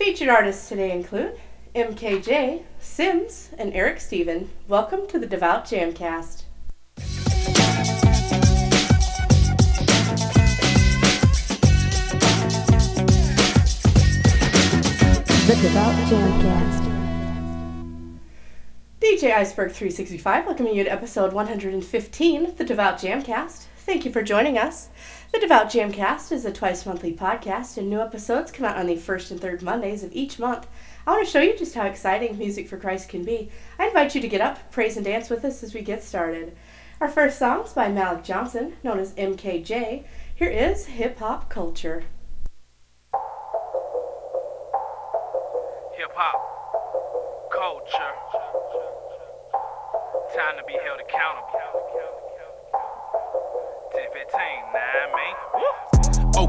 [0.00, 1.38] Featured artists today include
[1.74, 4.48] MKJ, S!mz, and Erik Stephen.
[4.66, 6.44] Welcome to the Devout Jamcast.
[15.46, 16.80] The Devout Jamcast.
[19.00, 23.66] DJ Iceberg 365 welcoming you to episode 115 of the Devout Jamcast.
[23.76, 24.88] Thank you for joining us.
[25.32, 28.96] The Devout Jamcast is a twice monthly podcast, and new episodes come out on the
[28.96, 30.66] first and third Mondays of each month.
[31.06, 33.50] I want to show you just how exciting Music for Christ can be.
[33.78, 36.56] I invite you to get up, praise, and dance with us as we get started.
[37.00, 40.04] Our first song is by Malik Johnson, known as MKJ.
[40.34, 42.04] Here is Hip Hop Culture.
[46.00, 46.40] hip hop
[47.52, 48.14] culture.
[50.34, 52.09] Time to be held accountable.
[53.92, 55.89] 10 15, nah, man.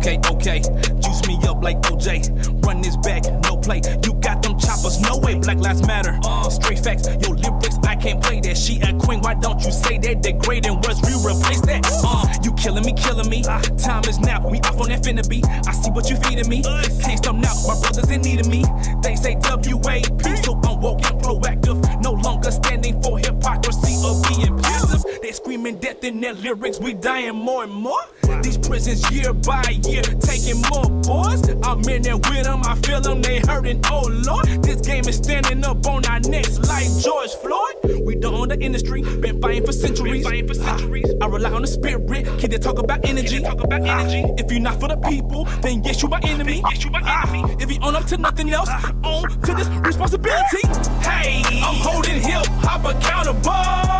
[0.00, 0.60] Okay, okay,
[0.98, 2.64] juice me up like OJ.
[2.64, 3.82] Run this back, no play.
[4.02, 5.34] You got them choppers, no way.
[5.34, 6.18] Black Lives Matter.
[6.48, 8.56] Straight facts, your lyrics, I can't play that.
[8.56, 10.22] She a queen, why don't you say that?
[10.22, 11.84] Degrading words, we replace that.
[12.02, 13.42] Uh, you killing me, killing me.
[13.42, 15.44] Time is now, we off on that finna be.
[15.44, 16.62] I see what you feeding me.
[16.62, 18.64] Can't stop now, my brothers in need of me.
[19.02, 22.02] They say WAP, so I'm woke proactive.
[22.02, 25.04] No longer standing for hypocrisy or being passive.
[25.20, 28.00] They screaming death in their lyrics, we dying more and more.
[28.42, 31.42] These prisons year by year taking more boys.
[31.62, 33.80] I'm in there with them, I feel them, they hurting.
[33.90, 38.04] Oh Lord, this game is standing up on our necks like George Floyd.
[38.04, 40.24] We don't own the industry, been fighting for centuries.
[40.24, 41.12] fighting for centuries.
[41.20, 42.50] I rely on the spirit, kid.
[42.50, 43.40] They talk about energy.
[43.40, 44.24] talk about energy.
[44.26, 46.62] Ah, if you're not for the people, then yes, you my enemy.
[46.70, 47.56] Yes, you my ah, enemy.
[47.60, 48.70] If you own up to nothing else,
[49.04, 50.66] own to this responsibility.
[51.02, 53.99] Hey, I'm holding hip hop accountable.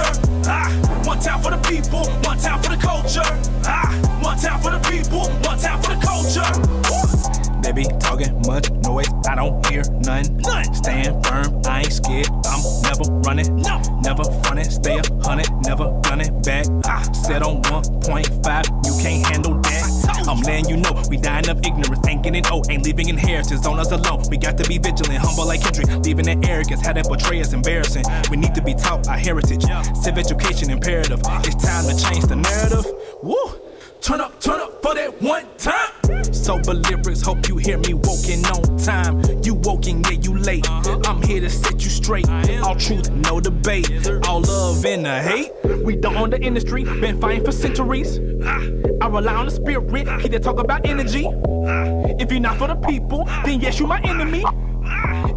[0.00, 0.20] Culture.
[0.46, 0.68] Ah,
[1.04, 3.22] one time for the people, one time for the culture.
[3.64, 3.88] Ah,
[4.22, 7.60] one time for the people, one time for the culture.
[7.62, 10.36] They be talking much noise, I don't hear none.
[10.38, 10.74] None.
[10.74, 13.56] Stand firm, I ain't scared, I'm never running.
[13.56, 13.80] No.
[14.02, 16.66] Never frontin', stay a hundred, never gunning back.
[16.86, 19.79] Ah, set on 1.5, you can't handle that.
[20.28, 23.78] I'm letting you know, we dying of ignorance, ain't getting old, ain't leaving inheritance on
[23.78, 24.22] us alone.
[24.30, 27.52] We got to be vigilant, humble like Kendrick, leaving that arrogance, how that portray us
[27.52, 28.04] embarrassing.
[28.30, 29.64] We need to be taught our heritage,
[29.94, 31.20] civic education imperative.
[31.44, 32.86] It's time to change the narrative.
[33.22, 33.59] Woo!
[34.00, 36.32] Turn up, turn up for that one time.
[36.32, 39.20] Sober lyrics, hope you hear me woken on time.
[39.42, 40.66] You woken, yeah, you late.
[40.68, 41.02] Uh-huh.
[41.04, 42.26] I'm here to set you straight.
[42.62, 44.08] All truth, no debate.
[44.26, 45.52] All love and the hate.
[45.84, 48.18] We don't own the industry, been fighting for centuries.
[48.42, 48.64] Ah.
[49.02, 50.18] I rely on the spirit, ah.
[50.18, 51.26] keep they talk about energy.
[51.26, 52.06] Ah.
[52.18, 54.44] If you're not for the people, then yes, you my enemy.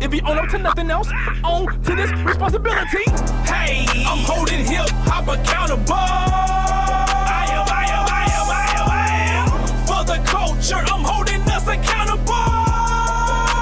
[0.02, 1.10] If you own up to nothing else,
[1.44, 3.04] own to this responsibility.
[3.44, 6.83] Hey, I'm holding hip hop accountable.
[10.26, 12.48] Culture, I'm holding us accountable.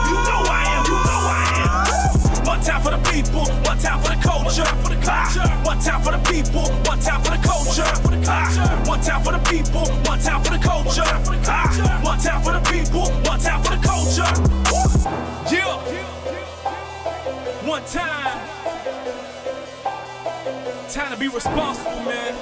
[0.09, 2.45] You know I am, you know I am.
[2.45, 4.65] One time for the people, one time for the culture.
[4.65, 5.47] For the culture.
[5.65, 7.85] One time for the people, one time for the culture.
[8.03, 8.67] For the culture.
[8.89, 11.03] One time for the people, one time for the culture.
[11.47, 14.31] Ah, One time for the people, one time for the culture.
[15.53, 15.75] Yeah.
[17.67, 18.39] One time.
[20.89, 22.35] Time to be responsible, man.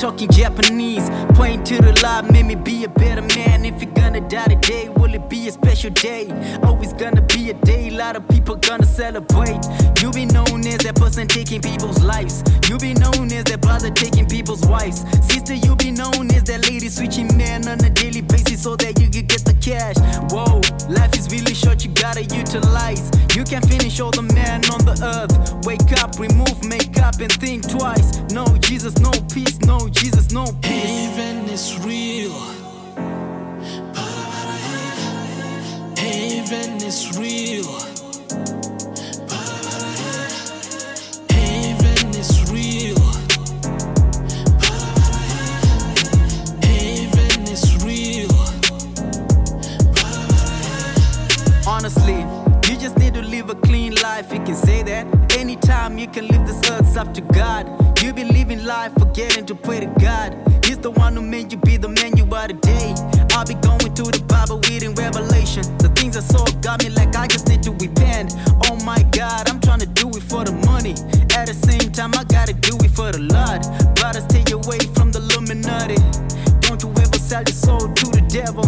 [0.09, 1.07] Talking Japanese.
[1.35, 3.63] Point to the Lord, made me be a better man.
[3.63, 6.25] If you're gonna die today, will it be a special day?
[6.63, 9.61] Always gonna be a day, lot of people gonna celebrate.
[10.01, 12.43] You be known as that person taking people's lives.
[12.67, 15.05] You be known as that brother taking people's wives.
[15.31, 18.99] Sister, you be known as that lady switching men on a daily basis so that
[18.99, 19.97] you can get the cash.
[20.33, 23.11] Whoa, life is really short, you gotta utilize.
[23.35, 25.65] You can finish all the man on the earth.
[25.65, 28.17] Wake up, remove makeup, and think twice.
[28.31, 29.59] No Jesus, no peace.
[29.59, 30.71] No Jesus, no peace.
[30.71, 32.31] Heaven is real.
[35.97, 37.65] Heaven is real.
[41.29, 42.97] Heaven is real.
[46.63, 48.31] Heaven is real.
[51.67, 52.21] Honestly,
[52.71, 54.31] you just need to live a clean life.
[54.31, 55.05] You can say that
[55.35, 57.88] anytime you can live this earth's up to God.
[58.09, 60.33] You be living life, forgetting to pray to God.
[60.65, 62.95] He's the one who made you be the man you are today.
[63.37, 65.61] I'll be going through the Bible, reading Revelation.
[65.77, 68.33] The things I saw got me like I just need to repent.
[68.65, 70.97] Oh my God, I'm trying to do it for the money.
[71.37, 73.61] At the same time, I gotta do it for the Lord.
[73.93, 76.01] Brothers, stay away from the Illuminati.
[76.65, 78.65] Don't you ever sell your soul to the devil.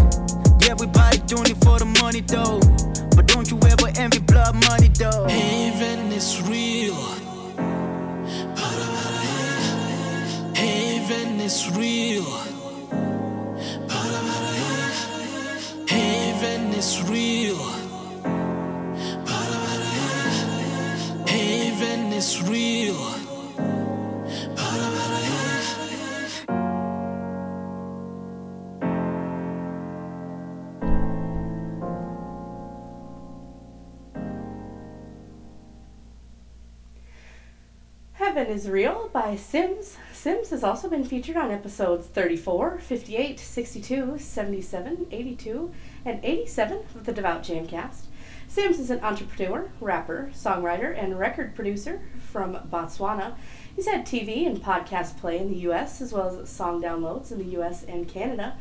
[38.33, 39.97] Heaven is Real by S!mz.
[40.13, 45.73] S!mz has also been featured on episodes 34, 58, 62, 77, 82,
[46.05, 48.05] and 87 of the Devout Jamcast.
[48.47, 51.99] S!mz is an entrepreneur, rapper, songwriter, and record producer
[52.31, 53.35] from Botswana.
[53.75, 57.37] He's had TV and podcast play in the US as well as song downloads in
[57.37, 58.55] the US and Canada.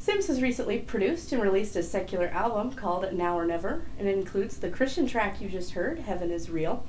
[0.00, 4.16] S!mz has recently produced and released a secular album called Now or Never, and it
[4.16, 6.86] includes the Christian track you just heard, Heaven is Real.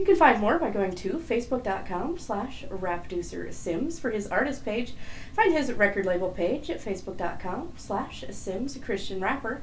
[0.00, 3.52] You can find more by going to facebook.com slash rapducer
[4.00, 4.94] for his artist page.
[5.34, 9.60] Find his record label page at facebook.com slash sims Christian Rapper.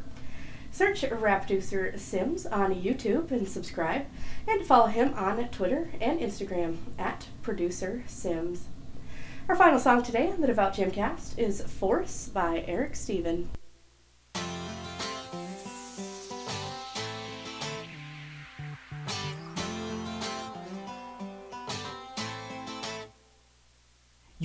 [0.69, 4.06] Search Rapducer S!mz on YouTube and subscribe,
[4.48, 8.60] and follow him on Twitter and Instagram at Producer S!mz.
[9.50, 13.50] Our final song today on the Devout Jamcast is Force by Erik Stephen.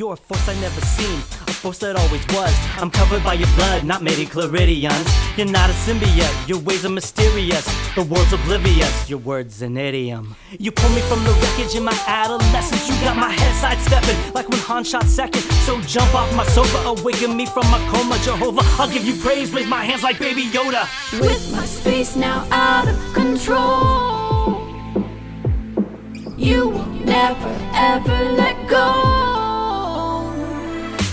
[0.03, 2.53] You're a force I never seen, a force that always was.
[2.77, 5.39] I'm covered by your blood, not midi-chlorians.
[5.39, 7.65] You're not a symbiote, your ways are mysterious.
[7.95, 10.35] The world's oblivious, your words an idiom.
[10.59, 12.89] You pull me from the wreckage in my adolescence.
[12.89, 15.43] You got my head sidestepping like when Han shot second.
[15.67, 18.63] So jump off my sofa, awaken me from my coma, Jehovah.
[18.83, 20.83] I'll give you praise, raise my hands like baby Yoda.
[21.21, 24.67] With my space now out of control,
[26.37, 29.22] you will never ever let go.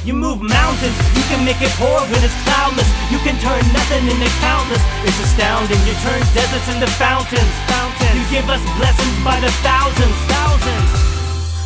[0.10, 2.90] You move mountains, you can make it pour when it's cloudless.
[3.14, 4.82] You can turn nothing into countless.
[5.06, 5.78] It's astounding.
[5.86, 7.46] You turn deserts into fountains.
[7.70, 8.18] Fountains.
[8.18, 10.18] You give us blessings by the thousands.
[10.26, 10.90] Thousands.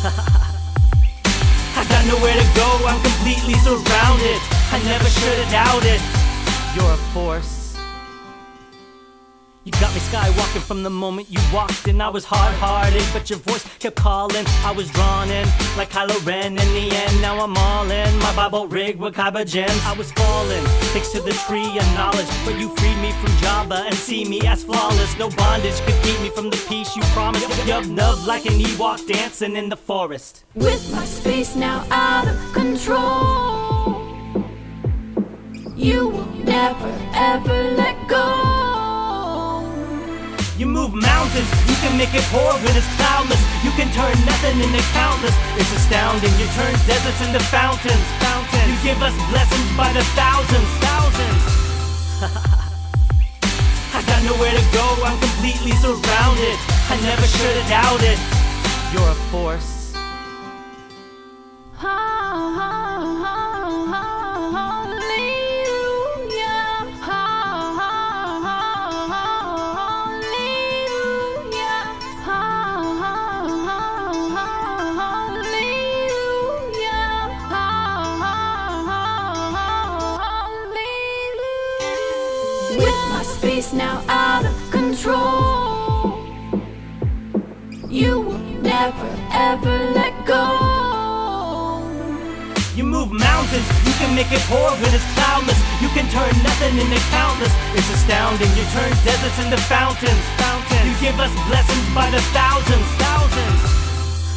[1.80, 2.68] I got nowhere to go.
[2.84, 4.40] I'm completely surrounded.
[4.76, 6.00] I never should have doubted.
[6.76, 7.63] You're a force.
[9.64, 11.98] You got me skywalking from the moment you walked in.
[11.98, 14.44] I was hard hearted, but your voice kept calling.
[14.62, 17.22] I was drawn in like Kylo Ren in the end.
[17.22, 18.18] Now I'm all in.
[18.18, 19.80] My Bible rigged with Kyber gems.
[19.86, 22.28] I was falling thanks to the tree of knowledge.
[22.44, 25.18] But you freed me from Jabba and see me as flawless.
[25.18, 27.48] No bondage could keep me from the peace you promised.
[27.64, 30.44] Yub nub like an Ewok dancing in the forest.
[30.54, 34.02] With my space now out of control,
[35.74, 38.53] You will never ever let go.
[40.56, 43.42] You move mountains, you can make it pour when it's cloudless.
[43.66, 45.34] You can turn nothing into countless.
[45.58, 46.30] It's astounding.
[46.38, 48.06] You turn deserts into fountains.
[48.22, 48.70] Fountains.
[48.70, 50.70] You give us blessings by the thousands.
[50.78, 51.42] Thousands.
[53.98, 54.86] I got nowhere to go.
[55.02, 56.56] I'm completely surrounded.
[56.86, 58.18] I never should have doubted.
[58.94, 59.83] You're a force.
[83.76, 86.22] Now out of control.
[87.88, 91.82] You will never ever let go.
[92.74, 95.58] You move mountains, you can make it pour when it's cloudless.
[95.82, 97.52] You can turn nothing into countless.
[97.74, 98.50] It's astounding.
[98.54, 100.22] You turn deserts into fountains.
[100.38, 100.86] Fountains.
[100.86, 102.86] You give us blessings by the thousands.
[102.98, 103.60] Thousands.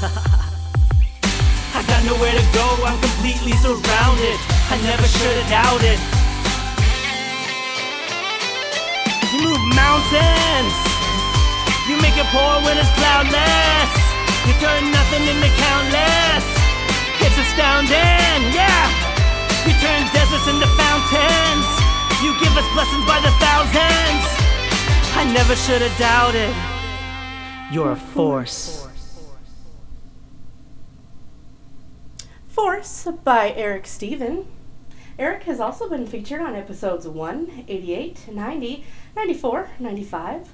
[1.78, 2.66] I got nowhere to go.
[2.86, 4.38] I'm completely surrounded.
[4.70, 6.17] I never should have doubted.
[9.88, 10.76] Mountains.
[11.88, 13.94] You make it pour when it's cloudless.
[14.44, 16.44] You turn nothing into countless.
[17.24, 18.84] It's astounding, yeah.
[19.64, 21.68] You turn deserts into fountains.
[22.22, 24.24] You give us blessings by the thousands.
[25.16, 26.54] I never should have doubted.
[27.72, 28.90] You're a force.
[32.50, 34.48] Force by Erik Stephen.
[35.20, 40.50] Erik has also been featured on episodes 1, 88, 90, 94, 95,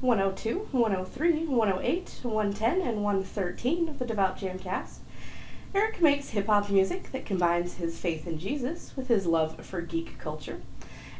[0.00, 5.00] 102, 103, 108, 110, and 113 of the Devout Jamcast.
[5.74, 9.82] Erik makes hip hop music that combines his faith in Jesus with his love for
[9.82, 10.62] geek culture.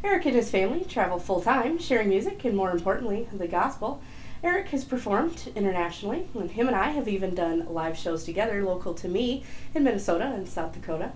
[0.02, 4.00] Erik and his family travel full time, sharing music and, more importantly, the gospel.
[4.43, 8.95] Erik has performed internationally, and him and I have even done live shows together local
[8.95, 11.12] to me in Minnesota and South Dakota.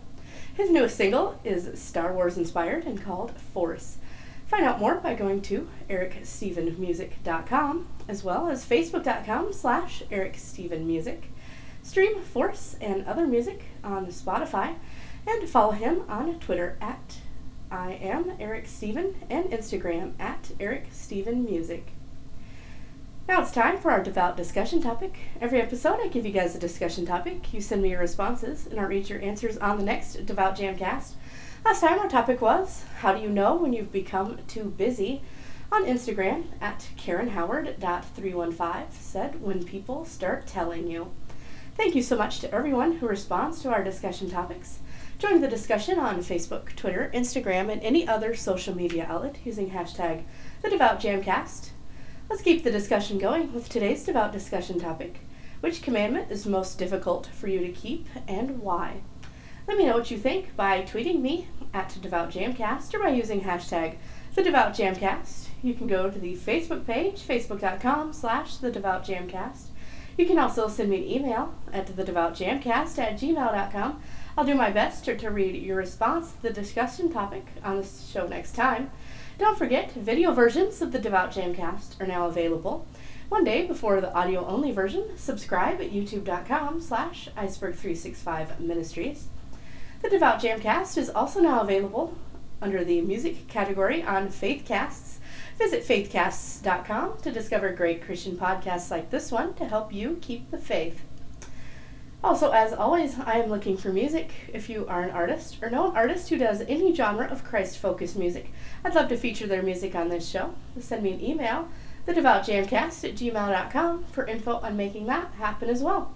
[0.55, 3.97] His newest single is Star Wars inspired and called Force.
[4.47, 11.23] Find out more by going to ericstephenmusic.com as well as facebook.com slash ericstephenmusic.
[11.83, 14.75] Stream Force and other music on Spotify
[15.27, 17.17] and follow him on Twitter at
[17.71, 21.93] I am Erik Stephen and Instagram at Erik Stephen Music.
[23.29, 25.17] Now it's time for our devout discussion topic.
[25.41, 27.55] Every episode, I give you guys a discussion topic.
[27.55, 31.13] You send me your responses, and I'll read your answers on the next Devout Jamcast.
[31.65, 35.23] Last time, our topic was How do you know when you've become too busy?
[35.71, 41.13] On Instagram, at KarenHoward.315 said, When people start telling you.
[41.77, 44.81] Thank you so much to everyone who responds to our discussion topics.
[45.21, 50.25] Join the discussion on Facebook, Twitter, Instagram, and any other social media outlet using hashtag
[50.61, 51.71] the Devout Jamcast.
[52.33, 55.19] Let's keep the discussion going with today's devout discussion topic.
[55.61, 59.03] Which commandment is most difficult for you to keep and why?
[59.69, 63.43] Let me know what you think by tweeting me at Devout Jamcast or by using
[63.43, 63.97] hashtag
[64.35, 65.49] the.
[65.63, 69.67] You can go to the Facebook page, facebook.com slash the.
[70.17, 74.03] You can also send me an email at thedevoutjamcast at gmail.com.
[74.37, 77.87] I'll do my best to, to read your response to the discussion topic on the
[77.87, 78.91] show next time.
[79.39, 82.87] Don't forget, video versions of the Devout Jamcast are now available.
[83.29, 89.29] One day before the audio-only version, subscribe at youtube.com slash iceberg365 ministries.
[90.01, 92.17] The Devout Jamcast is also now available
[92.63, 95.19] under the music category on Faithcasts.
[95.59, 100.59] Visit faithcasts.com to discover great Christian podcasts like this one to help you keep the
[100.59, 101.03] faith.
[102.25, 104.31] Also, as always, I am looking for music.
[104.53, 107.79] If you are an artist or know an artist who does any genre of Christ
[107.79, 108.53] focused music,
[108.85, 110.55] I'd love to feature their music on this show.
[110.79, 111.69] Send me an email,
[112.07, 116.15] thedevoutjamcast at gmail.com, for info on making that happen as well.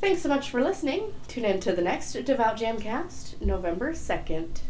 [0.00, 1.14] Thanks so much for listening.
[1.28, 4.60] Tune in to the next Devout Jamcast, November 2nd.